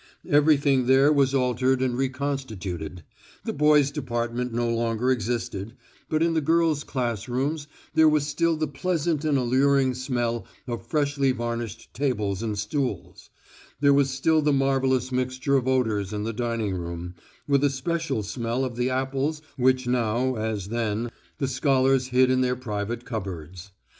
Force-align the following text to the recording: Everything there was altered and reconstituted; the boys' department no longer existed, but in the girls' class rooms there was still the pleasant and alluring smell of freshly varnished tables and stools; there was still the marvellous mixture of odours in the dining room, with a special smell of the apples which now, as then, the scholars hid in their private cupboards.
Everything 0.27 0.87
there 0.87 1.13
was 1.13 1.35
altered 1.35 1.79
and 1.79 1.95
reconstituted; 1.95 3.03
the 3.45 3.53
boys' 3.53 3.91
department 3.91 4.51
no 4.51 4.67
longer 4.67 5.11
existed, 5.11 5.75
but 6.09 6.23
in 6.23 6.33
the 6.33 6.41
girls' 6.41 6.83
class 6.83 7.29
rooms 7.29 7.67
there 7.93 8.09
was 8.09 8.25
still 8.25 8.57
the 8.57 8.67
pleasant 8.67 9.23
and 9.23 9.37
alluring 9.37 9.93
smell 9.93 10.43
of 10.65 10.87
freshly 10.87 11.31
varnished 11.31 11.93
tables 11.93 12.41
and 12.41 12.57
stools; 12.57 13.29
there 13.79 13.93
was 13.93 14.09
still 14.09 14.41
the 14.41 14.51
marvellous 14.51 15.11
mixture 15.11 15.55
of 15.55 15.67
odours 15.67 16.11
in 16.11 16.23
the 16.23 16.33
dining 16.33 16.73
room, 16.73 17.13
with 17.47 17.63
a 17.63 17.69
special 17.69 18.23
smell 18.23 18.65
of 18.65 18.77
the 18.77 18.89
apples 18.89 19.43
which 19.55 19.85
now, 19.85 20.35
as 20.35 20.69
then, 20.69 21.11
the 21.37 21.47
scholars 21.47 22.07
hid 22.07 22.31
in 22.31 22.41
their 22.41 22.55
private 22.55 23.05
cupboards. 23.05 23.69